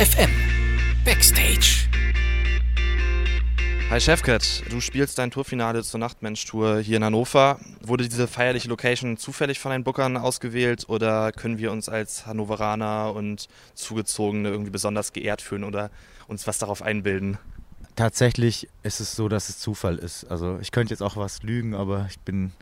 FM 0.00 0.30
Backstage. 1.04 1.86
Hi 3.90 4.00
Chefcat, 4.00 4.62
du 4.70 4.80
spielst 4.80 5.18
dein 5.18 5.30
Tourfinale 5.30 5.82
zur 5.82 6.00
Nachtmensch-Tour 6.00 6.78
hier 6.80 6.96
in 6.96 7.04
Hannover. 7.04 7.60
Wurde 7.82 8.08
diese 8.08 8.26
feierliche 8.26 8.70
Location 8.70 9.18
zufällig 9.18 9.58
von 9.58 9.72
den 9.72 9.84
Bookern 9.84 10.16
ausgewählt 10.16 10.88
oder 10.88 11.32
können 11.32 11.58
wir 11.58 11.70
uns 11.70 11.90
als 11.90 12.24
Hannoveraner 12.24 13.12
und 13.14 13.48
Zugezogene 13.74 14.48
irgendwie 14.48 14.70
besonders 14.70 15.12
geehrt 15.12 15.42
fühlen 15.42 15.64
oder 15.64 15.90
uns 16.28 16.46
was 16.46 16.56
darauf 16.56 16.80
einbilden? 16.80 17.36
Tatsächlich 17.94 18.70
ist 18.82 19.00
es 19.00 19.14
so, 19.14 19.28
dass 19.28 19.50
es 19.50 19.58
Zufall 19.58 19.98
ist. 19.98 20.24
Also 20.30 20.58
ich 20.62 20.72
könnte 20.72 20.94
jetzt 20.94 21.02
auch 21.02 21.18
was 21.18 21.42
lügen, 21.42 21.74
aber 21.74 22.06
ich 22.08 22.18
bin 22.20 22.52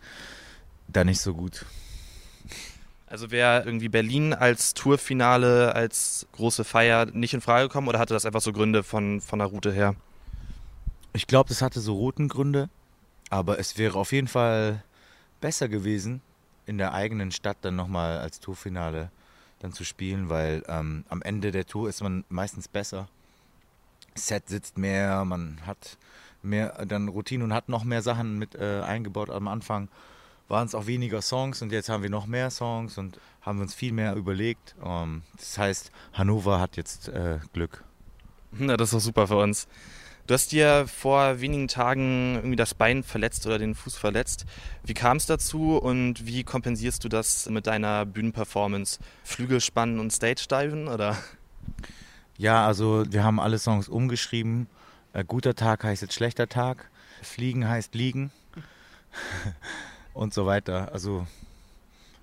da 0.88 1.04
nicht 1.04 1.20
so 1.20 1.34
gut. 1.34 1.64
Also 3.10 3.30
wäre 3.30 3.64
irgendwie 3.64 3.88
Berlin 3.88 4.34
als 4.34 4.74
Tourfinale, 4.74 5.74
als 5.74 6.26
große 6.32 6.64
Feier 6.64 7.06
nicht 7.06 7.32
in 7.32 7.40
Frage 7.40 7.68
gekommen 7.68 7.88
oder 7.88 7.98
hatte 7.98 8.12
das 8.12 8.26
einfach 8.26 8.42
so 8.42 8.52
Gründe 8.52 8.82
von, 8.82 9.20
von 9.20 9.38
der 9.38 9.48
Route 9.48 9.72
her? 9.72 9.94
Ich 11.14 11.26
glaube, 11.26 11.48
das 11.48 11.62
hatte 11.62 11.80
so 11.80 11.94
Routengründe, 11.94 12.68
aber 13.30 13.58
es 13.58 13.78
wäre 13.78 13.98
auf 13.98 14.12
jeden 14.12 14.28
Fall 14.28 14.82
besser 15.40 15.68
gewesen, 15.68 16.20
in 16.66 16.76
der 16.76 16.92
eigenen 16.92 17.32
Stadt 17.32 17.56
dann 17.62 17.76
nochmal 17.76 18.18
als 18.18 18.40
Tourfinale 18.40 19.10
dann 19.60 19.72
zu 19.72 19.84
spielen, 19.84 20.28
weil 20.28 20.62
ähm, 20.68 21.04
am 21.08 21.22
Ende 21.22 21.50
der 21.50 21.66
Tour 21.66 21.88
ist 21.88 22.02
man 22.02 22.24
meistens 22.28 22.68
besser. 22.68 23.08
Set 24.14 24.48
sitzt 24.48 24.76
mehr, 24.76 25.24
man 25.24 25.60
hat 25.66 25.96
mehr 26.42 26.84
dann 26.86 27.08
Routine 27.08 27.42
und 27.42 27.54
hat 27.54 27.70
noch 27.70 27.84
mehr 27.84 28.02
Sachen 28.02 28.38
mit 28.38 28.54
äh, 28.54 28.82
eingebaut 28.82 29.30
am 29.30 29.48
Anfang 29.48 29.88
waren 30.48 30.66
es 30.66 30.74
auch 30.74 30.86
weniger 30.86 31.22
Songs 31.22 31.62
und 31.62 31.72
jetzt 31.72 31.88
haben 31.88 32.02
wir 32.02 32.10
noch 32.10 32.26
mehr 32.26 32.50
Songs 32.50 32.98
und 32.98 33.20
haben 33.42 33.60
uns 33.60 33.74
viel 33.74 33.92
mehr 33.92 34.14
überlegt. 34.14 34.74
Um, 34.80 34.90
ähm, 34.90 35.22
das 35.36 35.58
heißt, 35.58 35.92
Hannover 36.14 36.60
hat 36.60 36.76
jetzt 36.76 37.08
äh, 37.08 37.38
Glück. 37.52 37.84
Na, 38.52 38.76
das 38.76 38.88
ist 38.88 38.94
doch 38.94 39.00
super 39.00 39.26
für 39.28 39.36
uns. 39.36 39.68
Du 40.26 40.34
hast 40.34 40.52
dir 40.52 40.86
vor 40.86 41.40
wenigen 41.40 41.68
Tagen 41.68 42.34
irgendwie 42.36 42.56
das 42.56 42.74
Bein 42.74 43.02
verletzt 43.02 43.46
oder 43.46 43.58
den 43.58 43.74
Fuß 43.74 43.96
verletzt. 43.96 44.44
Wie 44.84 44.92
kam 44.92 45.16
es 45.16 45.24
dazu 45.24 45.78
und 45.78 46.26
wie 46.26 46.44
kompensierst 46.44 47.02
du 47.02 47.08
das 47.08 47.48
mit 47.48 47.66
deiner 47.66 48.04
Bühnenperformance? 48.04 48.98
Flügelspannen 49.24 49.98
und 49.98 50.12
Stage-Diven 50.12 50.88
oder? 50.88 51.16
Ja, 52.36 52.66
also 52.66 53.04
wir 53.08 53.24
haben 53.24 53.40
alle 53.40 53.58
Songs 53.58 53.88
umgeschrieben. 53.88 54.66
Äh, 55.14 55.24
guter 55.24 55.54
Tag 55.54 55.84
heißt 55.84 56.02
jetzt 56.02 56.14
schlechter 56.14 56.48
Tag. 56.48 56.90
Fliegen 57.22 57.66
heißt 57.66 57.94
liegen. 57.94 58.30
und 60.18 60.34
so 60.34 60.46
weiter. 60.46 60.92
Also 60.92 61.26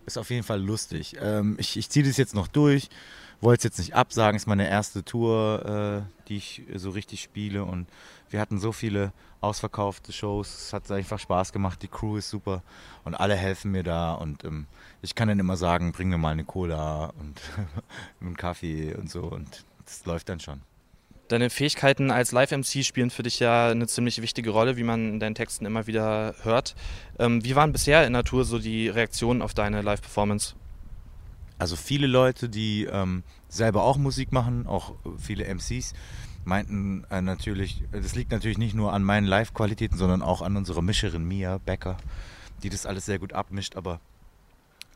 ist 0.05 0.17
auf 0.17 0.29
jeden 0.29 0.43
Fall 0.43 0.61
lustig. 0.61 1.15
Ähm, 1.19 1.55
ich 1.59 1.77
ich 1.77 1.89
ziehe 1.89 2.05
das 2.05 2.17
jetzt 2.17 2.35
noch 2.35 2.47
durch, 2.47 2.89
wollte 3.41 3.59
es 3.59 3.63
jetzt 3.63 3.79
nicht 3.79 3.95
absagen, 3.95 4.35
ist 4.35 4.47
meine 4.47 4.69
erste 4.69 5.03
Tour, 5.03 6.05
äh, 6.07 6.27
die 6.27 6.37
ich 6.37 6.63
so 6.75 6.91
richtig 6.91 7.23
spiele 7.23 7.63
und 7.63 7.87
wir 8.29 8.39
hatten 8.39 8.59
so 8.59 8.71
viele 8.71 9.11
ausverkaufte 9.41 10.11
Shows, 10.11 10.67
es 10.67 10.73
hat 10.73 10.89
einfach 10.91 11.19
Spaß 11.19 11.53
gemacht, 11.53 11.81
die 11.81 11.87
Crew 11.87 12.17
ist 12.17 12.29
super 12.29 12.61
und 13.03 13.15
alle 13.15 13.35
helfen 13.35 13.71
mir 13.71 13.83
da 13.83 14.13
und 14.13 14.43
ähm, 14.43 14.67
ich 15.01 15.15
kann 15.15 15.27
dann 15.27 15.39
immer 15.39 15.57
sagen, 15.57 15.91
bring 15.91 16.09
mir 16.09 16.17
mal 16.17 16.31
eine 16.31 16.45
Cola 16.45 17.13
und 17.19 17.41
einen 18.21 18.37
Kaffee 18.37 18.93
und 18.95 19.09
so 19.09 19.23
und 19.23 19.65
das 19.85 20.05
läuft 20.05 20.29
dann 20.29 20.39
schon. 20.39 20.61
Deine 21.27 21.49
Fähigkeiten 21.49 22.11
als 22.11 22.31
Live-MC 22.31 22.85
spielen 22.85 23.09
für 23.09 23.23
dich 23.23 23.39
ja 23.39 23.69
eine 23.69 23.87
ziemlich 23.87 24.21
wichtige 24.21 24.51
Rolle, 24.51 24.77
wie 24.77 24.83
man 24.83 25.13
in 25.13 25.19
deinen 25.19 25.33
Texten 25.33 25.65
immer 25.65 25.87
wieder 25.87 26.35
hört. 26.43 26.75
Ähm, 27.17 27.43
wie 27.43 27.55
waren 27.55 27.71
bisher 27.71 28.05
in 28.05 28.13
Tour 28.23 28.45
so 28.45 28.59
die 28.59 28.89
Reaktionen 28.89 29.41
auf 29.41 29.55
deine 29.55 29.81
Live-Performance? 29.81 30.53
Also 31.57 31.75
viele 31.77 32.05
Leute, 32.05 32.47
die 32.47 32.85
ähm, 32.85 33.23
selber 33.49 33.83
auch 33.83 33.97
Musik 33.97 34.31
machen, 34.31 34.67
auch 34.67 34.93
viele 35.17 35.45
MCs, 35.45 35.93
meinten 36.43 37.05
äh, 37.09 37.21
natürlich, 37.21 37.81
das 37.91 38.13
liegt 38.13 38.31
natürlich 38.31 38.59
nicht 38.59 38.75
nur 38.75 38.93
an 38.93 39.01
meinen 39.01 39.25
Live-Qualitäten, 39.25 39.97
sondern 39.97 40.21
auch 40.21 40.43
an 40.43 40.55
unserer 40.55 40.83
Mischerin 40.83 41.25
Mia 41.25 41.57
Becker, 41.57 41.97
die 42.61 42.69
das 42.69 42.85
alles 42.85 43.07
sehr 43.07 43.17
gut 43.17 43.33
abmischt, 43.33 43.77
aber 43.77 43.99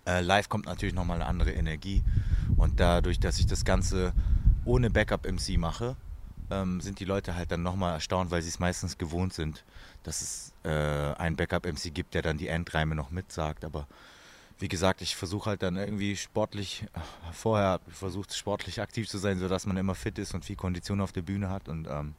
äh, 0.05 0.21
live 0.21 0.47
kommt 0.47 0.67
natürlich 0.67 0.93
nochmal 0.93 1.15
eine 1.15 1.25
andere 1.25 1.53
Energie 1.53 2.03
und 2.55 2.79
dadurch, 2.79 3.19
dass 3.19 3.39
ich 3.39 3.47
das 3.47 3.65
Ganze 3.65 4.13
ohne 4.63 4.91
Backup-MC 4.91 5.57
mache, 5.57 5.95
ähm, 6.51 6.81
sind 6.81 6.99
die 6.99 7.05
Leute 7.05 7.35
halt 7.35 7.51
dann 7.51 7.63
nochmal 7.63 7.93
erstaunt, 7.93 8.31
weil 8.31 8.41
sie 8.41 8.49
es 8.49 8.59
meistens 8.59 8.97
gewohnt 8.97 9.33
sind, 9.33 9.63
dass 10.03 10.21
es 10.21 10.53
äh, 10.63 10.69
einen 10.69 11.35
Backup-MC 11.35 11.93
gibt, 11.93 12.13
der 12.13 12.21
dann 12.21 12.37
die 12.37 12.47
Endreime 12.47 12.95
noch 12.95 13.11
mitsagt. 13.11 13.65
Aber 13.65 13.87
wie 14.59 14.67
gesagt, 14.67 15.01
ich 15.01 15.15
versuche 15.15 15.51
halt 15.51 15.63
dann 15.63 15.77
irgendwie 15.77 16.15
sportlich, 16.15 16.85
äh, 16.93 16.99
vorher 17.31 17.79
versucht 17.87 18.33
sportlich 18.33 18.81
aktiv 18.81 19.07
zu 19.07 19.17
sein, 19.17 19.39
sodass 19.39 19.65
man 19.65 19.77
immer 19.77 19.95
fit 19.95 20.17
ist 20.19 20.33
und 20.33 20.45
viel 20.45 20.55
Kondition 20.55 21.01
auf 21.01 21.11
der 21.11 21.21
Bühne 21.21 21.49
hat. 21.49 21.69
Und 21.69 21.87
ähm, 21.87 22.15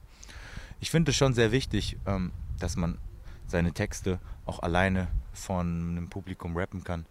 ich 0.80 0.90
finde 0.90 1.10
es 1.10 1.16
schon 1.16 1.34
sehr 1.34 1.52
wichtig, 1.52 1.96
ähm, 2.06 2.32
dass 2.58 2.76
man 2.76 2.98
seine 3.46 3.72
Texte 3.72 4.20
auch 4.46 4.60
alleine 4.60 5.08
von 5.32 5.66
einem 5.90 6.08
Publikum 6.08 6.56
rappen 6.56 6.84
kann, 6.84 7.06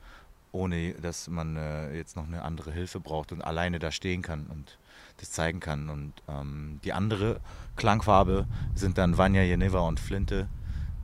ohne 0.51 0.93
dass 0.93 1.27
man 1.27 1.57
äh, 1.57 1.95
jetzt 1.95 2.15
noch 2.15 2.27
eine 2.27 2.41
andere 2.41 2.71
Hilfe 2.71 2.99
braucht 2.99 3.31
und 3.31 3.41
alleine 3.41 3.79
da 3.79 3.91
stehen 3.91 4.21
kann. 4.21 4.47
Und 4.47 4.77
das 5.19 5.31
zeigen 5.31 5.59
kann. 5.59 5.89
Und 5.89 6.13
ähm, 6.27 6.79
die 6.83 6.93
andere 6.93 7.39
Klangfarbe 7.75 8.47
sind 8.75 8.97
dann 8.97 9.17
Vanya 9.17 9.43
Jeneva 9.43 9.79
und 9.79 9.99
Flinte, 9.99 10.47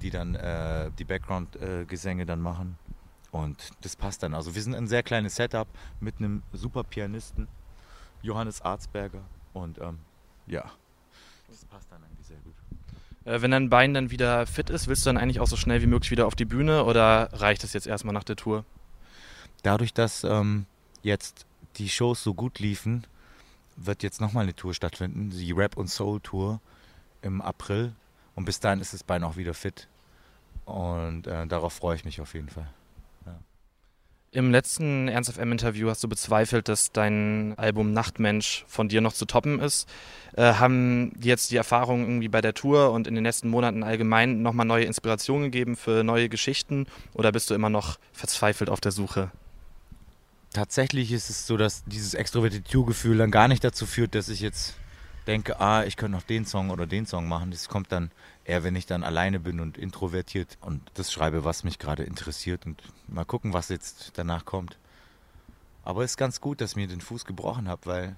die 0.01 0.09
dann 0.09 0.35
äh, 0.35 0.89
die 0.97 1.03
Background-Gesänge 1.03 2.23
äh, 2.23 2.25
dann 2.25 2.41
machen. 2.41 2.77
Und 3.31 3.71
das 3.81 3.95
passt 3.95 4.23
dann. 4.23 4.33
Also 4.33 4.55
wir 4.55 4.61
sind 4.61 4.75
ein 4.75 4.87
sehr 4.87 5.03
kleines 5.03 5.35
Setup 5.35 5.67
mit 5.99 6.19
einem 6.19 6.41
super 6.53 6.83
Pianisten, 6.83 7.47
Johannes 8.21 8.61
Arzberger. 8.61 9.21
Und 9.53 9.79
ähm, 9.79 9.99
ja, 10.47 10.63
das 11.49 11.65
passt 11.65 11.91
dann 11.91 12.03
eigentlich 12.03 12.27
sehr 12.27 12.37
gut. 12.37 12.53
Äh, 13.25 13.41
wenn 13.41 13.51
dein 13.51 13.69
Bein 13.69 13.93
dann 13.93 14.11
wieder 14.11 14.45
fit 14.45 14.69
ist, 14.69 14.87
willst 14.87 15.05
du 15.05 15.09
dann 15.09 15.17
eigentlich 15.17 15.39
auch 15.39 15.47
so 15.47 15.57
schnell 15.57 15.81
wie 15.81 15.87
möglich 15.87 16.11
wieder 16.11 16.27
auf 16.27 16.35
die 16.35 16.45
Bühne 16.45 16.85
oder 16.85 17.29
reicht 17.33 17.63
es 17.63 17.73
jetzt 17.73 17.87
erstmal 17.87 18.13
nach 18.13 18.23
der 18.23 18.37
Tour? 18.37 18.63
Dadurch, 19.65 19.95
dass 19.95 20.23
ähm, 20.23 20.67
jetzt 21.01 21.47
die 21.77 21.89
Shows 21.89 22.23
so 22.23 22.35
gut 22.35 22.59
liefen, 22.59 23.07
wird 23.75 24.03
jetzt 24.03 24.21
nochmal 24.21 24.43
eine 24.43 24.55
Tour 24.55 24.75
stattfinden, 24.75 25.31
die 25.31 25.51
Rap 25.53 25.75
und 25.75 25.87
Soul 25.87 26.19
Tour 26.21 26.61
im 27.23 27.41
April. 27.41 27.93
Und 28.35 28.45
bis 28.45 28.59
dahin 28.59 28.79
ist 28.79 28.93
das 28.93 29.03
Bein 29.03 29.23
auch 29.23 29.37
wieder 29.37 29.55
fit. 29.55 29.87
Und 30.65 31.25
äh, 31.25 31.47
darauf 31.47 31.73
freue 31.73 31.95
ich 31.95 32.05
mich 32.05 32.21
auf 32.21 32.35
jeden 32.35 32.49
Fall. 32.49 32.67
Im 34.29 34.51
letzten 34.51 35.07
Ernst 35.07 35.31
FM 35.31 35.53
Interview 35.53 35.89
hast 35.89 36.03
du 36.03 36.09
bezweifelt, 36.09 36.67
dass 36.67 36.91
dein 36.91 37.53
Album 37.57 37.91
Nachtmensch 37.91 38.65
von 38.67 38.87
dir 38.87 39.01
noch 39.01 39.13
zu 39.13 39.25
toppen 39.25 39.59
ist. 39.59 39.89
Äh, 40.35 40.55
haben 40.55 41.13
jetzt 41.21 41.49
die 41.49 41.55
Erfahrungen 41.55 42.03
irgendwie 42.03 42.27
bei 42.27 42.41
der 42.41 42.53
Tour 42.53 42.91
und 42.91 43.07
in 43.07 43.15
den 43.15 43.23
letzten 43.23 43.49
Monaten 43.49 43.81
allgemein 43.81 44.43
nochmal 44.43 44.67
neue 44.67 44.85
Inspirationen 44.85 45.45
gegeben 45.45 45.75
für 45.75 46.03
neue 46.03 46.29
Geschichten? 46.29 46.85
Oder 47.13 47.31
bist 47.31 47.49
du 47.49 47.55
immer 47.55 47.71
noch 47.71 47.97
verzweifelt 48.11 48.69
auf 48.69 48.79
der 48.79 48.91
Suche? 48.91 49.31
Tatsächlich 50.55 51.11
ist 51.11 51.29
es 51.29 51.45
so, 51.45 51.57
dass 51.57 51.83
dieses 51.83 52.13
Extrovertitur-Gefühl 52.13 53.17
dann 53.17 53.31
gar 53.31 53.47
nicht 53.47 53.63
dazu 53.63 53.85
führt, 53.85 54.15
dass 54.15 54.29
ich 54.29 54.39
jetzt 54.39 54.75
denke, 55.27 55.59
ah, 55.59 55.83
ich 55.83 55.97
könnte 55.97 56.17
noch 56.17 56.23
den 56.23 56.45
Song 56.45 56.69
oder 56.69 56.87
den 56.87 57.05
Song 57.05 57.27
machen. 57.27 57.51
Das 57.51 57.67
kommt 57.67 57.91
dann 57.91 58.11
eher, 58.45 58.63
wenn 58.63 58.75
ich 58.75 58.85
dann 58.85 59.03
alleine 59.03 59.39
bin 59.39 59.59
und 59.59 59.77
introvertiert 59.77 60.57
und 60.61 60.81
das 60.93 61.11
schreibe, 61.11 61.43
was 61.43 61.63
mich 61.63 61.77
gerade 61.77 62.03
interessiert 62.03 62.65
und 62.65 62.81
mal 63.07 63.25
gucken, 63.25 63.53
was 63.53 63.69
jetzt 63.69 64.13
danach 64.15 64.45
kommt. 64.45 64.77
Aber 65.83 66.03
es 66.03 66.11
ist 66.11 66.17
ganz 66.17 66.41
gut, 66.41 66.61
dass 66.61 66.75
mir 66.75 66.87
den 66.87 67.01
Fuß 67.01 67.25
gebrochen 67.25 67.67
habe, 67.67 67.85
weil 67.85 68.15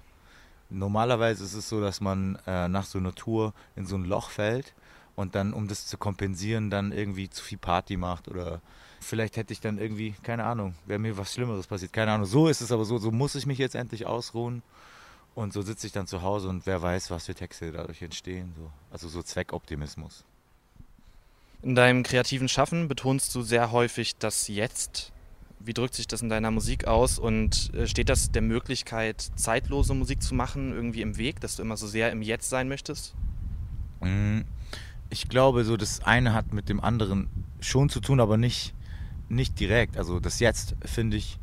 normalerweise 0.70 1.44
ist 1.44 1.54
es 1.54 1.68
so, 1.68 1.80
dass 1.80 2.00
man 2.00 2.38
äh, 2.46 2.68
nach 2.68 2.84
so 2.84 2.98
einer 2.98 3.14
Tour 3.14 3.52
in 3.74 3.86
so 3.86 3.96
ein 3.96 4.04
Loch 4.04 4.30
fällt 4.30 4.74
und 5.16 5.34
dann, 5.34 5.52
um 5.52 5.66
das 5.66 5.86
zu 5.86 5.98
kompensieren, 5.98 6.70
dann 6.70 6.92
irgendwie 6.92 7.28
zu 7.28 7.42
viel 7.42 7.58
Party 7.58 7.96
macht 7.96 8.28
oder 8.28 8.60
vielleicht 9.00 9.36
hätte 9.36 9.52
ich 9.52 9.60
dann 9.60 9.78
irgendwie, 9.78 10.14
keine 10.22 10.44
Ahnung, 10.44 10.74
wäre 10.86 10.98
mir 10.98 11.16
was 11.16 11.34
Schlimmeres 11.34 11.66
passiert, 11.66 11.92
keine 11.92 12.12
Ahnung. 12.12 12.26
So 12.26 12.48
ist 12.48 12.60
es 12.60 12.72
aber 12.72 12.84
so, 12.84 12.98
so 12.98 13.10
muss 13.10 13.34
ich 13.34 13.46
mich 13.46 13.58
jetzt 13.58 13.74
endlich 13.74 14.06
ausruhen 14.06 14.62
und 15.34 15.52
so 15.52 15.62
sitze 15.62 15.86
ich 15.86 15.92
dann 15.92 16.06
zu 16.06 16.22
Hause 16.22 16.48
und 16.48 16.66
wer 16.66 16.82
weiß, 16.82 17.10
was 17.10 17.26
für 17.26 17.34
Texte 17.34 17.72
dadurch 17.72 18.02
entstehen. 18.02 18.52
So. 18.56 18.70
Also 18.90 19.08
so 19.08 19.22
Zweckoptimismus. 19.22 20.24
In 21.62 21.74
deinem 21.74 22.02
kreativen 22.02 22.48
Schaffen 22.48 22.88
betonst 22.88 23.34
du 23.34 23.42
sehr 23.42 23.72
häufig 23.72 24.16
das 24.16 24.46
Jetzt. 24.48 25.12
Wie 25.60 25.74
drückt 25.74 25.94
sich 25.94 26.06
das 26.06 26.22
in 26.22 26.28
deiner 26.28 26.52
Musik 26.52 26.86
aus 26.86 27.18
und 27.18 27.74
äh, 27.74 27.88
steht 27.88 28.08
das 28.08 28.30
der 28.30 28.42
Möglichkeit, 28.42 29.28
zeitlose 29.34 29.92
Musik 29.94 30.22
zu 30.22 30.36
machen, 30.36 30.72
irgendwie 30.72 31.02
im 31.02 31.16
Weg, 31.16 31.40
dass 31.40 31.56
du 31.56 31.62
immer 31.62 31.76
so 31.76 31.88
sehr 31.88 32.12
im 32.12 32.22
Jetzt 32.22 32.48
sein 32.48 32.68
möchtest? 32.68 33.14
Mhm 34.00 34.44
ich 35.10 35.28
glaube, 35.28 35.64
so 35.64 35.76
das 35.76 36.04
eine 36.04 36.34
hat 36.34 36.52
mit 36.52 36.68
dem 36.68 36.80
anderen 36.80 37.28
schon 37.60 37.88
zu 37.88 38.00
tun, 38.00 38.20
aber 38.20 38.36
nicht, 38.36 38.74
nicht 39.28 39.58
direkt. 39.60 39.96
Also 39.96 40.20
das 40.20 40.40
Jetzt 40.40 40.74
finde 40.84 41.16
ich 41.16 41.38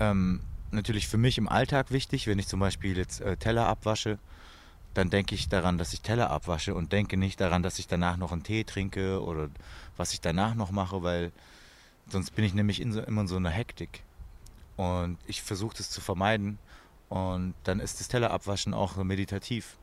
ähm, 0.00 0.40
natürlich 0.70 1.08
für 1.08 1.18
mich 1.18 1.38
im 1.38 1.48
Alltag 1.48 1.90
wichtig. 1.90 2.26
Wenn 2.26 2.38
ich 2.38 2.48
zum 2.48 2.60
Beispiel 2.60 2.96
jetzt 2.96 3.20
äh, 3.20 3.36
Teller 3.36 3.66
abwasche, 3.66 4.18
dann 4.94 5.10
denke 5.10 5.34
ich 5.34 5.48
daran, 5.48 5.78
dass 5.78 5.92
ich 5.92 6.02
Teller 6.02 6.30
abwasche 6.30 6.74
und 6.74 6.92
denke 6.92 7.16
nicht 7.16 7.40
daran, 7.40 7.62
dass 7.62 7.78
ich 7.78 7.88
danach 7.88 8.16
noch 8.16 8.32
einen 8.32 8.44
Tee 8.44 8.64
trinke 8.64 9.22
oder 9.22 9.48
was 9.96 10.12
ich 10.12 10.20
danach 10.20 10.54
noch 10.54 10.70
mache, 10.70 11.02
weil 11.02 11.32
sonst 12.08 12.34
bin 12.34 12.44
ich 12.44 12.54
nämlich 12.54 12.80
in 12.80 12.92
so, 12.92 13.00
immer 13.00 13.22
in 13.22 13.28
so 13.28 13.36
einer 13.36 13.50
Hektik. 13.50 14.02
Und 14.76 15.18
ich 15.26 15.42
versuche 15.42 15.76
das 15.76 15.90
zu 15.90 16.00
vermeiden 16.00 16.58
Und 17.08 17.54
dann 17.64 17.80
ist 17.80 18.00
das 18.00 18.08
Tellerabwaschen 18.08 18.74
auch 18.74 18.96
meditativ. 18.96 19.76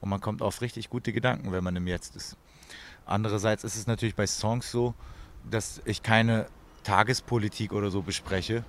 Und 0.00 0.10
man 0.10 0.20
kommt 0.20 0.42
auf 0.42 0.60
richtig 0.60 0.90
gute 0.90 1.12
Gedanken, 1.12 1.52
wenn 1.52 1.64
man 1.64 1.76
im 1.76 1.86
Jetzt 1.86 2.16
ist. 2.16 2.36
Andererseits 3.04 3.64
ist 3.64 3.76
es 3.76 3.86
natürlich 3.86 4.14
bei 4.14 4.26
Songs 4.26 4.70
so, 4.70 4.94
dass 5.50 5.80
ich 5.84 6.02
keine 6.02 6.46
Tagespolitik 6.88 7.74
oder 7.74 7.90
so 7.90 8.00
bespreche 8.00 8.64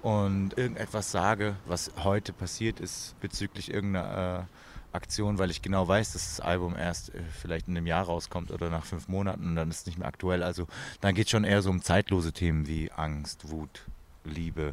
und 0.00 0.56
irgendetwas 0.56 1.10
sage, 1.10 1.54
was 1.66 1.90
heute 2.02 2.32
passiert 2.32 2.80
ist 2.80 3.14
bezüglich 3.20 3.70
irgendeiner 3.70 4.46
äh, 4.92 4.96
Aktion, 4.96 5.38
weil 5.38 5.50
ich 5.50 5.60
genau 5.60 5.86
weiß, 5.86 6.14
dass 6.14 6.36
das 6.36 6.40
Album 6.40 6.74
erst 6.74 7.14
äh, 7.14 7.20
vielleicht 7.42 7.68
in 7.68 7.76
einem 7.76 7.86
Jahr 7.86 8.06
rauskommt 8.06 8.52
oder 8.52 8.70
nach 8.70 8.86
fünf 8.86 9.08
Monaten 9.08 9.48
und 9.48 9.56
dann 9.56 9.68
ist 9.68 9.80
es 9.80 9.86
nicht 9.86 9.98
mehr 9.98 10.08
aktuell. 10.08 10.42
Also 10.42 10.66
dann 11.02 11.14
geht 11.14 11.26
es 11.26 11.30
schon 11.30 11.44
eher 11.44 11.60
so 11.60 11.68
um 11.68 11.82
zeitlose 11.82 12.32
Themen 12.32 12.66
wie 12.66 12.90
Angst, 12.90 13.50
Wut, 13.50 13.82
Liebe 14.24 14.72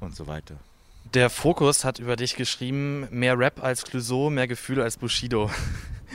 und 0.00 0.16
so 0.16 0.26
weiter. 0.26 0.56
Der 1.12 1.28
Fokus 1.28 1.84
hat 1.84 1.98
über 1.98 2.16
dich 2.16 2.34
geschrieben, 2.34 3.06
mehr 3.10 3.38
Rap 3.38 3.62
als 3.62 3.84
Clouseau, 3.84 4.30
mehr 4.30 4.48
Gefühl 4.48 4.80
als 4.80 4.96
Bushido. 4.96 5.50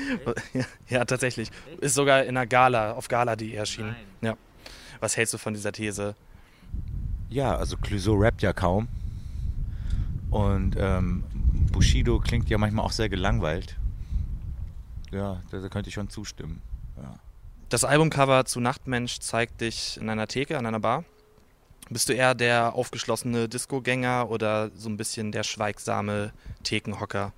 ja, 0.53 0.65
ja, 0.89 1.05
tatsächlich. 1.05 1.51
Ist 1.79 1.93
sogar 1.93 2.23
in 2.23 2.29
einer 2.29 2.47
Gala, 2.47 2.93
auf 2.93 3.07
Gala.de 3.07 3.53
erschienen. 3.53 3.95
Nein. 4.21 4.31
Ja. 4.31 4.37
Was 4.99 5.17
hältst 5.17 5.33
du 5.33 5.37
von 5.37 5.53
dieser 5.53 5.71
These? 5.71 6.15
Ja, 7.29 7.55
also 7.55 7.77
Clouseau 7.77 8.15
rappt 8.15 8.41
ja 8.41 8.53
kaum. 8.53 8.87
Und 10.31 10.75
ähm, 10.77 11.23
Bushido 11.71 12.19
klingt 12.19 12.49
ja 12.49 12.57
manchmal 12.57 12.85
auch 12.85 12.91
sehr 12.91 13.09
gelangweilt. 13.09 13.77
Ja, 15.11 15.41
da, 15.51 15.67
könnte 15.69 15.89
ich 15.89 15.95
schon 15.95 16.09
zustimmen. 16.09 16.61
Ja. 16.97 17.15
Das 17.69 17.83
Albumcover 17.83 18.45
zu 18.45 18.59
Nachtmensch 18.59 19.19
zeigt 19.19 19.61
dich 19.61 19.97
in 19.97 20.09
einer 20.09 20.27
Theke, 20.27 20.57
an 20.57 20.65
einer 20.65 20.79
Bar. 20.79 21.03
Bist 21.89 22.09
du 22.09 22.13
eher 22.13 22.35
der 22.35 22.75
aufgeschlossene 22.75 23.49
Disco-Gänger 23.49 24.29
oder 24.29 24.69
so 24.75 24.89
ein 24.89 24.97
bisschen 24.97 25.31
der 25.31 25.43
schweigsame 25.43 26.31
Thekenhocker? 26.63 27.33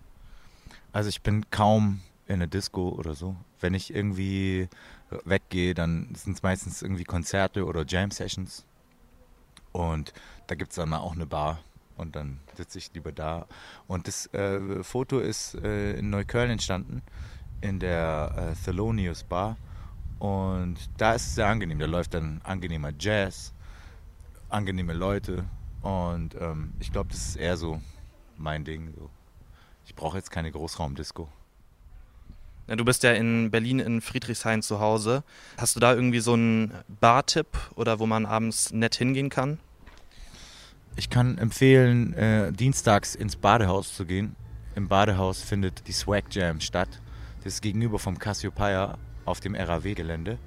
Also 0.92 1.08
ich 1.08 1.22
bin 1.22 1.50
kaum 1.52 2.02
in 2.28 2.36
eine 2.36 2.48
Disco 2.50 2.90
oder 2.90 3.14
so. 3.14 3.36
Wenn 3.62 3.74
ich 3.74 3.94
irgendwie 3.94 4.68
weggehe, 5.24 5.74
dann 5.74 6.14
sind 6.16 6.38
es 6.38 6.44
meistens 6.44 6.82
irgendwie 6.82 7.04
Konzerte 7.04 7.66
oder 7.66 7.86
Jam-Sessions. 7.86 8.66
Und 9.72 10.14
da 10.48 10.56
gibt 10.56 10.72
es 10.72 10.76
dann 10.76 10.90
mal 10.90 11.00
auch 11.00 11.14
eine 11.14 11.26
Bar 11.26 11.60
und 11.98 12.16
dann 12.16 12.40
sitze 12.56 12.78
ich 12.78 12.94
lieber 12.94 13.12
da. 13.12 13.48
Und 13.88 14.08
das 14.08 14.28
äh, 14.34 14.84
Foto 14.84 15.20
ist 15.20 15.56
äh, 15.56 15.94
in 15.94 16.10
Neukölln 16.10 16.52
entstanden, 16.52 17.02
in 17.62 17.80
der 17.80 18.54
äh, 18.54 18.66
Thelonious 18.66 19.24
Bar. 19.24 19.58
Und 20.20 20.78
da 20.98 21.14
ist 21.14 21.28
es 21.28 21.36
sehr 21.36 21.48
angenehm. 21.48 21.80
Da 21.80 21.86
läuft 21.86 22.14
dann 22.14 22.42
angenehmer 22.44 22.92
Jazz, 22.98 23.54
angenehme 24.50 24.94
Leute. 24.94 25.46
Und 25.82 26.36
ähm, 26.40 26.74
ich 26.80 26.92
glaube, 26.92 27.10
das 27.10 27.30
ist 27.30 27.36
eher 27.38 27.58
so 27.58 27.82
mein 28.38 28.64
Ding. 28.64 28.94
So. 28.98 29.10
Ich 29.86 29.96
brauche 29.96 30.18
jetzt 30.18 30.32
keine 30.32 30.52
Großraumdisco. 30.52 31.28
Du 32.78 32.86
bist 32.86 33.04
ja 33.04 33.12
in 33.12 33.52
Berlin 33.52 33.80
in 33.80 34.00
Friedrichshain 34.00 34.62
zu 34.62 34.80
Hause. 34.80 35.24
Hast 35.58 35.76
du 35.76 35.82
da 35.82 35.94
irgendwie 35.94 36.22
so 36.22 36.34
einen 36.34 36.74
Bartipp 36.88 37.48
oder 37.76 38.00
wo 38.00 38.06
man 38.06 38.26
abends 38.26 38.72
nett 38.72 38.96
hingehen 38.96 39.30
kann? 39.30 39.60
Ich 40.96 41.10
kann 41.10 41.38
empfehlen, 41.38 42.14
äh, 42.14 42.54
dienstags 42.54 43.16
ins 43.16 43.36
Badehaus 43.36 43.94
zu 43.94 44.06
gehen. 44.06 44.36
Im 44.76 44.88
Badehaus 44.88 45.42
findet 45.42 45.86
die 45.88 45.92
Swag 45.92 46.26
Jam 46.32 46.62
statt. 46.62 47.02
Das 47.44 47.56
ist 47.56 47.62
gegenüber 47.62 48.00
vom 48.00 48.18
Cassiopeia 48.18 48.98
auf 49.26 49.42
dem 49.42 49.56
RAW-Gelände. 49.56 50.38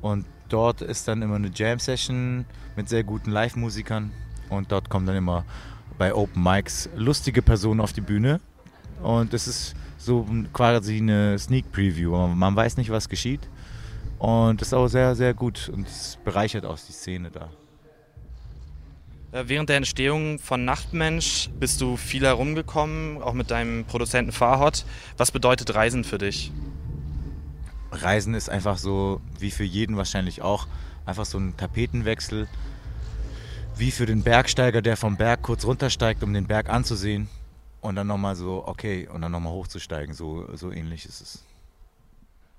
Und 0.00 0.26
dort 0.48 0.80
ist 0.80 1.08
dann 1.08 1.22
immer 1.22 1.36
eine 1.36 1.50
Jam-Session 1.52 2.44
mit 2.76 2.88
sehr 2.88 3.02
guten 3.02 3.32
Live-Musikern. 3.32 4.12
Und 4.48 4.70
dort 4.70 4.90
kommen 4.90 5.06
dann 5.06 5.16
immer 5.16 5.44
bei 5.98 6.14
Open 6.14 6.42
Mics 6.42 6.88
lustige 6.94 7.42
Personen 7.42 7.80
auf 7.80 7.92
die 7.92 8.00
Bühne. 8.00 8.40
Und 9.02 9.34
es 9.34 9.48
ist 9.48 9.74
so 10.04 10.26
quasi 10.52 10.98
eine 10.98 11.38
Sneak 11.38 11.72
Preview. 11.72 12.14
Man 12.26 12.54
weiß 12.54 12.76
nicht, 12.76 12.90
was 12.90 13.08
geschieht. 13.08 13.40
Und 14.18 14.60
das 14.60 14.68
ist 14.68 14.74
auch 14.74 14.86
sehr, 14.86 15.14
sehr 15.14 15.34
gut 15.34 15.68
und 15.68 15.86
es 15.86 16.18
bereichert 16.24 16.64
auch 16.64 16.78
die 16.78 16.92
Szene 16.92 17.30
da. 17.30 17.50
Äh, 19.32 19.44
während 19.48 19.68
der 19.68 19.76
Entstehung 19.76 20.38
von 20.38 20.64
Nachtmensch 20.64 21.50
bist 21.58 21.80
du 21.80 21.96
viel 21.96 22.24
herumgekommen, 22.24 23.20
auch 23.20 23.34
mit 23.34 23.50
deinem 23.50 23.84
Produzenten 23.84 24.32
Farhot. 24.32 24.84
Was 25.16 25.30
bedeutet 25.30 25.74
Reisen 25.74 26.04
für 26.04 26.18
dich? 26.18 26.52
Reisen 27.90 28.34
ist 28.34 28.48
einfach 28.48 28.78
so, 28.78 29.20
wie 29.38 29.50
für 29.50 29.64
jeden 29.64 29.96
wahrscheinlich 29.96 30.42
auch, 30.42 30.66
einfach 31.04 31.24
so 31.24 31.38
ein 31.38 31.56
Tapetenwechsel. 31.56 32.48
Wie 33.76 33.90
für 33.90 34.06
den 34.06 34.22
Bergsteiger, 34.22 34.82
der 34.82 34.96
vom 34.96 35.16
Berg 35.16 35.42
kurz 35.42 35.64
runtersteigt, 35.64 36.22
um 36.22 36.32
den 36.32 36.46
Berg 36.46 36.68
anzusehen 36.70 37.28
und 37.84 37.96
dann 37.96 38.06
nochmal 38.06 38.34
so, 38.34 38.66
okay, 38.66 39.06
und 39.12 39.20
dann 39.20 39.30
nochmal 39.30 39.52
hochzusteigen. 39.52 40.14
So, 40.14 40.48
so 40.54 40.72
ähnlich 40.72 41.04
ist 41.04 41.20
es. 41.20 41.44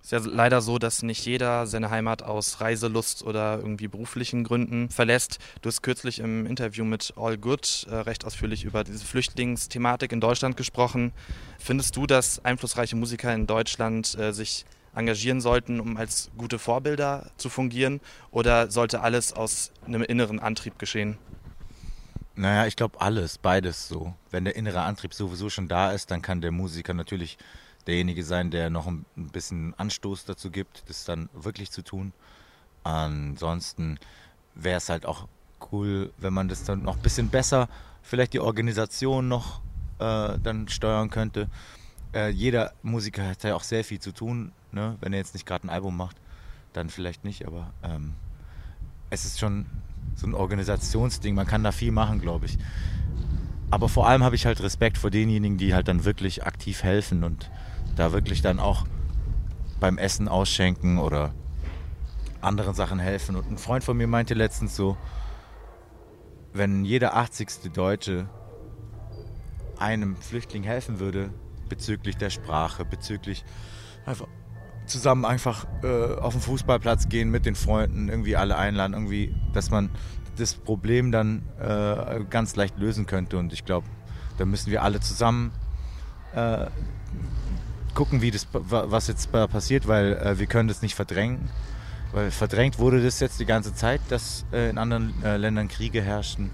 Es 0.02 0.12
ist 0.12 0.12
ja 0.12 0.32
leider 0.32 0.62
so, 0.62 0.78
dass 0.78 1.02
nicht 1.02 1.26
jeder 1.26 1.66
seine 1.66 1.90
Heimat 1.90 2.22
aus 2.22 2.62
Reiselust 2.62 3.24
oder 3.24 3.58
irgendwie 3.58 3.88
beruflichen 3.88 4.44
Gründen 4.44 4.92
verlässt. 4.92 5.40
Du 5.64 5.68
hast 5.68 5.82
kürzlich 5.82 6.20
im 6.20 6.46
Interview 6.46 6.86
mit 6.86 7.16
All 7.18 7.40
Good 7.40 7.88
äh, 7.90 7.96
recht 7.96 8.24
ausführlich 8.24 8.66
über 8.66 8.84
diese 8.84 9.04
Flüchtlingsthematik 9.04 10.12
in 10.12 10.22
Deutschland 10.22 10.58
gesprochen. 10.58 11.12
Findest 11.58 11.96
du, 11.96 12.06
dass 12.06 12.46
einflussreiche 12.46 12.96
Musiker 12.96 13.34
in 13.34 13.48
Deutschland 13.48 14.16
äh, 14.20 14.32
sich 14.32 14.64
engagieren 14.94 15.42
sollten, 15.42 15.80
um 15.80 15.98
als 15.98 16.30
gute 16.38 16.60
Vorbilder 16.60 17.32
zu 17.38 17.50
fungieren? 17.50 18.00
Oder 18.30 18.70
sollte 18.70 19.02
alles 19.02 19.34
aus 19.34 19.72
einem 19.88 20.04
inneren 20.04 20.40
Antrieb 20.40 20.78
geschehen? 20.78 21.18
Naja, 22.36 22.68
ich 22.68 22.76
glaube 22.76 23.00
alles, 23.00 23.38
beides 23.38 23.88
so. 23.88 24.14
Wenn 24.30 24.44
der 24.44 24.56
innere 24.56 24.82
Antrieb 24.82 25.14
sowieso 25.14 25.50
schon 25.50 25.70
da 25.70 25.92
ist, 25.92 26.12
dann 26.12 26.22
kann 26.22 26.42
der 26.42 26.52
Musiker 26.52 26.94
natürlich 26.94 27.38
derjenige 27.88 28.24
sein, 28.24 28.52
der 28.52 28.70
noch 28.70 28.88
ein 28.88 29.06
bisschen 29.16 29.74
Anstoß 29.78 30.26
dazu 30.26 30.52
gibt, 30.52 30.84
das 30.90 31.06
dann 31.06 31.30
wirklich 31.34 31.72
zu 31.72 31.82
tun. 31.82 32.12
Ansonsten 32.84 34.00
wäre 34.54 34.78
es 34.78 34.90
halt 34.90 35.06
auch 35.06 35.28
cool, 35.72 36.12
wenn 36.18 36.34
man 36.34 36.50
das 36.50 36.64
dann 36.64 36.84
noch 36.84 36.98
ein 36.98 37.02
bisschen 37.02 37.30
besser, 37.30 37.70
vielleicht 38.02 38.34
die 38.34 38.40
Organisation 38.40 39.28
noch 39.28 39.62
äh, 40.00 40.38
dann 40.42 40.68
steuern 40.68 41.10
könnte. 41.10 41.50
Äh, 42.14 42.30
jeder 42.30 42.74
Musiker 42.82 43.28
hat 43.28 43.44
ja 43.44 43.56
auch 43.56 43.64
sehr 43.64 43.84
viel 43.84 44.00
zu 44.00 44.12
tun, 44.12 44.52
ne? 44.72 44.98
wenn 45.00 45.14
er 45.14 45.20
jetzt 45.20 45.34
nicht 45.34 45.46
gerade 45.46 45.68
ein 45.68 45.70
Album 45.70 45.96
macht, 45.96 46.18
dann 46.74 46.90
vielleicht 46.90 47.24
nicht, 47.24 47.48
aber 47.48 47.72
ähm, 47.84 48.14
es 49.10 49.26
ist 49.26 49.40
schon 49.40 49.66
so 50.14 50.28
ein 50.28 50.34
Organisationsding. 50.34 51.36
Man 51.36 51.48
kann 51.48 51.64
da 51.64 51.72
viel 51.72 51.92
machen, 51.92 52.22
glaube 52.22 52.46
ich. 52.46 52.58
Aber 53.72 53.90
vor 53.90 54.08
allem 54.08 54.24
habe 54.24 54.36
ich 54.36 54.46
halt 54.46 54.62
Respekt 54.62 54.98
vor 54.98 55.10
denjenigen, 55.10 55.58
die 55.58 55.74
halt 55.74 55.88
dann 55.88 56.06
wirklich 56.06 56.46
aktiv 56.46 56.84
helfen 56.84 57.24
und 57.24 57.50
da 57.96 58.12
wirklich 58.12 58.42
dann 58.42 58.60
auch 58.60 58.86
beim 59.80 59.98
Essen 59.98 60.28
ausschenken 60.28 60.98
oder 60.98 61.34
anderen 62.42 62.74
Sachen 62.74 63.00
helfen. 63.00 63.36
Und 63.36 63.50
ein 63.50 63.58
Freund 63.58 63.84
von 63.84 63.98
mir 63.98 64.08
meinte 64.08 64.34
letztens 64.34 64.76
so, 64.76 64.98
wenn 66.54 66.86
jeder 66.86 67.16
80. 67.16 67.74
Deutsche 67.74 68.30
einem 69.78 70.16
Flüchtling 70.16 70.64
helfen 70.64 71.00
würde 71.00 71.30
bezüglich 71.68 72.16
der 72.18 72.30
Sprache, 72.30 72.86
bezüglich 72.86 73.44
einfach 74.06 74.28
zusammen 74.86 75.26
einfach 75.26 75.66
äh, 75.84 76.16
auf 76.16 76.34
den 76.34 76.42
Fußballplatz 76.42 77.10
gehen 77.10 77.30
mit 77.30 77.46
den 77.46 77.56
Freunden, 77.56 78.10
irgendwie 78.10 78.36
alle 78.36 78.58
einladen, 78.58 78.94
irgendwie, 78.94 79.34
dass 79.54 79.70
man 79.70 79.90
das 80.38 80.54
Problem 80.54 81.12
dann 81.12 81.44
äh, 81.60 82.24
ganz 82.30 82.56
leicht 82.56 82.78
lösen 82.78 83.06
könnte. 83.06 83.38
Und 83.38 83.54
ich 83.54 83.66
glaube, 83.66 83.88
da 84.38 84.46
müssen 84.46 84.72
wir 84.72 84.84
alle 84.84 85.00
zusammen 85.00 85.52
äh, 86.34 86.68
gucken, 87.94 88.22
wie 88.22 88.32
das, 88.32 88.48
was 88.52 89.08
jetzt 89.08 89.32
passiert, 89.32 89.88
weil 89.88 90.14
äh, 90.14 90.40
wir 90.40 90.48
können 90.48 90.68
das 90.68 90.82
nicht 90.82 90.96
verdrängen. 90.96 91.50
Weil 92.12 92.32
verdrängt 92.32 92.80
wurde 92.80 93.02
das 93.02 93.20
jetzt 93.20 93.40
die 93.40 93.46
ganze 93.46 93.74
Zeit, 93.74 94.02
dass 94.10 94.46
äh, 94.52 94.70
in 94.70 94.78
anderen 94.78 95.14
äh, 95.24 95.38
Ländern 95.38 95.68
Kriege 95.68 96.02
herrschten, 96.02 96.52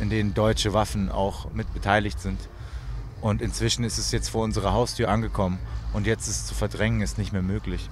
in 0.00 0.08
denen 0.08 0.32
deutsche 0.32 0.72
Waffen 0.72 1.10
auch 1.10 1.52
mit 1.52 1.70
beteiligt 1.74 2.18
sind. 2.18 2.40
Und 3.20 3.42
inzwischen 3.42 3.84
ist 3.84 3.98
es 3.98 4.12
jetzt 4.12 4.28
vor 4.28 4.44
unserer 4.44 4.72
Haustür 4.72 5.08
angekommen. 5.08 5.58
Und 5.92 6.06
jetzt 6.06 6.28
ist 6.28 6.36
es 6.36 6.46
zu 6.46 6.54
verdrängen, 6.54 7.00
ist 7.00 7.18
nicht 7.18 7.32
mehr 7.32 7.42
möglich. 7.42 7.88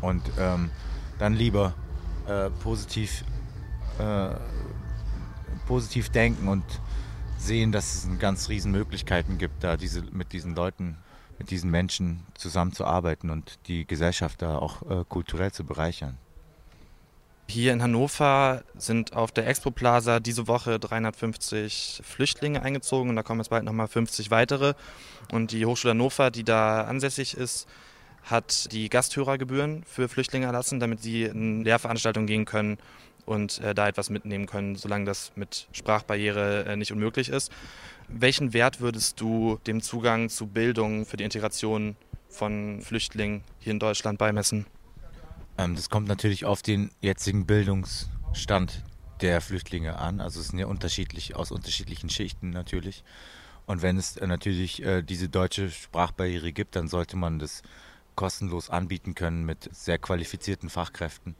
Und 0.00 0.22
ähm, 0.38 0.70
dann 1.18 1.34
lieber 1.34 1.74
äh, 2.26 2.50
positiv, 2.50 3.24
äh, 3.98 4.30
positiv 5.66 6.10
denken 6.10 6.48
und 6.48 6.64
sehen, 7.38 7.72
dass 7.72 7.94
es 7.94 8.18
ganz 8.18 8.48
riesen 8.48 8.72
Möglichkeiten 8.72 9.38
gibt, 9.38 9.62
da 9.62 9.76
diese, 9.76 10.02
mit 10.02 10.32
diesen 10.32 10.54
Leuten, 10.54 10.96
mit 11.38 11.50
diesen 11.50 11.70
Menschen 11.70 12.26
zusammenzuarbeiten 12.34 13.30
und 13.30 13.58
die 13.66 13.86
Gesellschaft 13.86 14.42
da 14.42 14.58
auch 14.58 14.82
äh, 14.82 15.04
kulturell 15.08 15.52
zu 15.52 15.64
bereichern. 15.64 16.18
Hier 17.46 17.72
in 17.72 17.82
Hannover 17.82 18.64
sind 18.76 19.12
auf 19.12 19.30
der 19.30 19.46
Expo 19.46 19.70
Plaza 19.70 20.18
diese 20.18 20.48
Woche 20.48 20.80
350 20.80 22.00
Flüchtlinge 22.02 22.62
eingezogen 22.62 23.10
und 23.10 23.16
da 23.16 23.22
kommen 23.22 23.40
jetzt 23.40 23.50
bald 23.50 23.64
nochmal 23.64 23.86
50 23.86 24.30
weitere. 24.30 24.74
Und 25.30 25.52
die 25.52 25.66
Hochschule 25.66 25.92
Hannover, 25.92 26.30
die 26.30 26.42
da 26.42 26.82
ansässig 26.82 27.36
ist, 27.36 27.68
hat 28.24 28.72
die 28.72 28.88
Gasthörergebühren 28.88 29.84
für 29.84 30.08
Flüchtlinge 30.08 30.46
erlassen, 30.46 30.80
damit 30.80 31.02
sie 31.02 31.24
in 31.24 31.62
Lehrveranstaltungen 31.62 32.26
gehen 32.26 32.46
können 32.46 32.78
und 33.26 33.60
äh, 33.60 33.74
da 33.74 33.88
etwas 33.88 34.10
mitnehmen 34.10 34.46
können, 34.46 34.76
solange 34.76 35.04
das 35.04 35.32
mit 35.36 35.68
Sprachbarriere 35.72 36.64
äh, 36.64 36.76
nicht 36.76 36.92
unmöglich 36.92 37.28
ist. 37.28 37.52
Welchen 38.08 38.52
Wert 38.52 38.80
würdest 38.80 39.20
du 39.20 39.58
dem 39.66 39.80
Zugang 39.82 40.28
zu 40.28 40.46
Bildung 40.46 41.06
für 41.06 41.16
die 41.16 41.24
Integration 41.24 41.96
von 42.28 42.80
Flüchtlingen 42.82 43.44
hier 43.60 43.72
in 43.72 43.78
Deutschland 43.78 44.18
beimessen? 44.18 44.66
Ähm, 45.58 45.74
das 45.74 45.90
kommt 45.90 46.08
natürlich 46.08 46.44
auf 46.44 46.62
den 46.62 46.90
jetzigen 47.00 47.46
Bildungsstand 47.46 48.82
der 49.20 49.40
Flüchtlinge 49.40 49.98
an. 49.98 50.20
Also 50.20 50.40
es 50.40 50.48
sind 50.48 50.58
ja 50.58 50.66
unterschiedlich 50.66 51.36
aus 51.36 51.50
unterschiedlichen 51.50 52.10
Schichten 52.10 52.50
natürlich. 52.50 53.04
Und 53.66 53.82
wenn 53.82 53.96
es 53.96 54.16
äh, 54.16 54.26
natürlich 54.26 54.82
äh, 54.82 55.02
diese 55.02 55.28
deutsche 55.28 55.70
Sprachbarriere 55.70 56.52
gibt, 56.52 56.76
dann 56.76 56.88
sollte 56.88 57.16
man 57.16 57.38
das 57.38 57.62
kostenlos 58.14 58.70
anbieten 58.70 59.14
können 59.14 59.44
mit 59.44 59.68
sehr 59.72 59.98
qualifizierten 59.98 60.70
Fachkräften, 60.70 61.34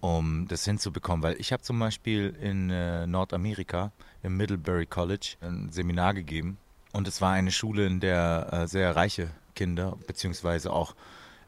um 0.00 0.46
das 0.48 0.64
hinzubekommen. 0.64 1.22
Weil 1.22 1.40
ich 1.40 1.52
habe 1.52 1.62
zum 1.62 1.78
Beispiel 1.78 2.36
in 2.40 2.70
äh, 2.70 3.06
Nordamerika 3.06 3.92
im 4.22 4.36
Middlebury 4.36 4.86
College 4.86 5.36
ein 5.40 5.70
Seminar 5.70 6.14
gegeben 6.14 6.58
und 6.92 7.08
es 7.08 7.20
war 7.20 7.32
eine 7.32 7.52
Schule, 7.52 7.86
in 7.86 8.00
der 8.00 8.48
äh, 8.52 8.66
sehr 8.66 8.94
reiche 8.96 9.30
Kinder 9.54 9.96
beziehungsweise 10.06 10.72
auch 10.72 10.94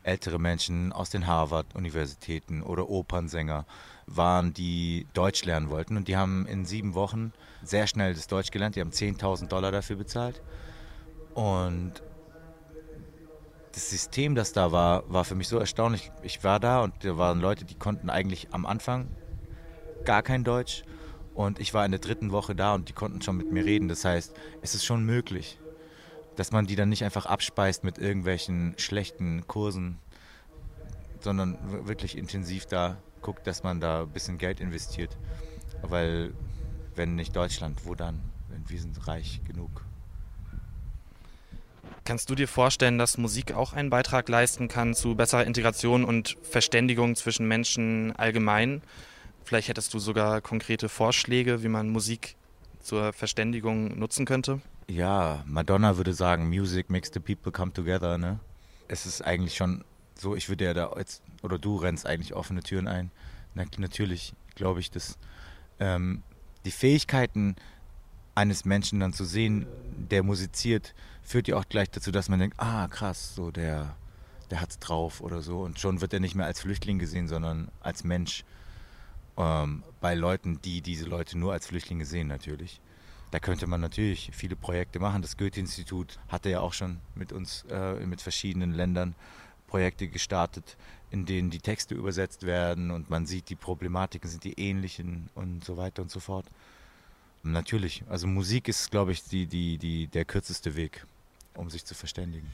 ältere 0.09 0.39
Menschen 0.39 0.93
aus 0.93 1.11
den 1.11 1.27
Harvard-Universitäten 1.27 2.63
oder 2.63 2.89
Opernsänger 2.89 3.67
waren, 4.07 4.55
die 4.55 5.07
Deutsch 5.13 5.45
lernen 5.45 5.69
wollten. 5.69 5.97
Und 5.97 6.09
die 6.09 6.17
haben 6.17 6.47
in 6.47 6.65
sieben 6.65 6.95
Wochen 6.95 7.33
sehr 7.63 7.87
schnell 7.87 8.15
das 8.15 8.27
Deutsch 8.27 8.51
gelernt. 8.51 8.75
Die 8.75 8.81
haben 8.81 8.91
10.000 8.91 9.49
Dollar 9.49 9.71
dafür 9.71 9.97
bezahlt. 9.97 10.43
Und 11.35 12.03
das 13.73 13.91
System, 13.91 14.35
das 14.35 14.53
da 14.53 14.73
war, 14.73 15.05
war 15.13 15.25
für 15.25 15.35
mich 15.35 15.47
so 15.47 15.59
erstaunlich. 15.59 16.11
Ich 16.23 16.43
war 16.43 16.59
da 16.59 16.81
und 16.81 17.05
da 17.05 17.19
waren 17.19 17.41
Leute, 17.41 17.65
die 17.65 17.77
konnten 17.77 18.11
eigentlich 18.11 18.49
am 18.53 18.67
Anfang 18.67 19.09
gar 20.05 20.23
kein 20.23 20.43
Deutsch. 20.43 20.85
Und 21.35 21.61
ich 21.61 21.75
war 21.75 21.85
in 21.85 21.93
der 21.93 22.01
dritten 22.01 22.33
Woche 22.33 22.57
da 22.57 22.75
und 22.75 22.89
die 22.89 22.93
konnten 22.95 23.23
schon 23.23 23.37
mit 23.37 23.53
mir 23.53 23.65
reden. 23.65 23.89
Das 23.89 24.05
heißt, 24.05 24.35
es 24.63 24.75
ist 24.75 24.85
schon 24.85 25.05
möglich, 25.05 25.59
dass 26.39 26.53
man 26.53 26.67
die 26.67 26.77
dann 26.77 26.89
nicht 26.89 27.03
einfach 27.03 27.27
abspeist 27.27 27.83
mit 27.83 27.99
irgendwelchen 27.99 28.75
schlechten 28.79 29.49
Kursen, 29.49 29.99
sondern 31.19 31.59
wirklich 31.85 32.17
intensiv 32.17 32.67
da 32.67 32.97
guckt, 33.23 33.45
dass 33.49 33.65
man 33.65 33.81
da 33.81 34.03
ein 34.03 34.11
bisschen 34.11 34.39
Geld 34.39 34.61
investiert. 34.61 35.17
Weil 35.83 36.33
wenn 36.95 37.17
nicht 37.17 37.35
Deutschland, 37.35 37.85
wo 37.87 37.97
dann? 37.97 38.21
Wir 38.69 38.81
sind 38.81 39.09
reich 39.09 39.41
genug. 39.49 39.85
Kannst 42.05 42.31
du 42.31 42.37
dir 42.37 42.47
vorstellen, 42.47 42.99
dass 42.99 43.19
Musik 43.19 43.53
auch 43.53 43.73
einen 43.73 43.91
Beitrag 43.91 44.29
leisten 44.29 44.69
kann 44.69 44.95
zu 44.95 45.17
besserer 45.17 45.45
Integration 45.45 46.05
und 46.05 46.37
Verständigung 46.43 47.17
zwischen 47.17 47.49
Menschen 47.49 48.15
allgemein? 48.15 48.83
Vielleicht 49.43 49.69
hättest 49.69 49.93
du 49.93 49.99
sogar 49.99 50.41
konkrete 50.41 50.89
Vorschläge, 50.89 51.65
wie 51.65 51.69
man 51.69 51.89
Musik 51.89 52.37
zur 52.81 53.13
Verständigung 53.13 53.99
nutzen 53.99 54.25
könnte? 54.25 54.61
Ja, 54.91 55.43
Madonna 55.47 55.99
würde 55.99 56.15
sagen, 56.15 56.49
Music 56.49 56.89
makes 56.89 57.11
the 57.13 57.21
people 57.21 57.53
come 57.53 57.73
together. 57.73 58.17
Ne? 58.17 58.41
Es 58.89 59.05
ist 59.05 59.21
eigentlich 59.23 59.55
schon 59.55 59.85
so, 60.15 60.35
ich 60.35 60.49
würde 60.49 60.65
ja 60.65 60.75
da 60.75 60.93
jetzt, 60.97 61.23
oder 61.43 61.59
du 61.59 61.77
rennst 61.77 62.07
eigentlich 62.07 62.35
offene 62.35 62.63
Türen 62.63 62.89
ein. 62.89 63.11
Na, 63.55 63.65
natürlich 63.77 64.35
glaube 64.55 64.81
ich, 64.81 64.91
dass 64.91 65.19
ähm, 65.79 66.23
die 66.65 66.71
Fähigkeiten 66.71 67.57
eines 68.35 68.65
Menschen 68.65 69.01
dann 69.01 69.13
zu 69.13 69.25
sehen, 69.25 69.67
der 70.11 70.23
musiziert, 70.23 70.95
führt 71.23 71.49
ja 71.49 71.57
auch 71.57 71.69
gleich 71.69 71.91
dazu, 71.91 72.11
dass 72.11 72.29
man 72.29 72.39
denkt, 72.39 72.59
ah 72.59 72.89
krass, 72.89 73.35
so 73.35 73.51
der, 73.51 73.95
der 74.51 74.61
hat's 74.61 74.79
drauf 74.79 75.21
oder 75.21 75.43
so. 75.43 75.61
Und 75.61 75.79
schon 75.79 76.01
wird 76.01 76.15
er 76.15 76.21
nicht 76.21 76.35
mehr 76.35 76.47
als 76.47 76.61
Flüchtling 76.61 76.99
gesehen, 76.99 77.29
sondern 77.29 77.71
als 77.81 78.05
Mensch. 78.05 78.45
Ähm, 79.37 79.85
bei 80.01 80.15
Leuten, 80.15 80.61
die 80.63 80.81
diese 80.81 81.05
Leute 81.05 81.39
nur 81.39 81.53
als 81.53 81.67
Flüchtlinge 81.67 82.07
sehen 82.07 82.27
natürlich. 82.27 82.81
Da 83.31 83.41
könnte 83.41 83.67
man 83.67 83.81
natürlich 83.81 84.31
viele 84.33 84.57
Projekte 84.57 85.01
machen. 85.01 85.21
Das 85.21 85.37
Goethe-Institut 85.37 86.19
hatte 86.29 86.49
ja 86.49 86.61
auch 86.61 86.73
schon 86.73 86.99
mit 87.15 87.33
uns, 87.33 87.65
äh, 87.71 87.95
mit 88.07 88.23
verschiedenen 88.23 88.73
Ländern 88.73 89.15
Projekte 89.67 90.09
gestartet, 90.09 90.79
in 91.11 91.27
denen 91.27 91.51
die 91.51 91.59
Texte 91.59 91.95
übersetzt 91.95 92.45
werden 92.47 92.91
und 92.91 93.11
man 93.11 93.27
sieht, 93.27 93.51
die 93.51 93.55
Problematiken 93.55 94.31
sind 94.31 94.45
die 94.45 94.59
ähnlichen 94.59 95.29
und 95.35 95.63
so 95.63 95.77
weiter 95.77 96.01
und 96.03 96.11
so 96.11 96.21
fort. 96.21 96.47
Natürlich, 97.43 98.03
also 98.09 98.27
Musik 98.27 98.67
ist, 98.69 98.91
glaube 98.91 99.13
ich, 99.13 99.23
die, 99.25 99.47
die, 99.47 99.79
die, 99.79 100.07
der 100.07 100.25
kürzeste 100.25 100.75
Weg, 100.75 101.07
um 101.55 101.71
sich 101.71 101.85
zu 101.85 101.95
verständigen. 101.95 102.51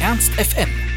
Ernst 0.00 0.32
FM. 0.32 0.89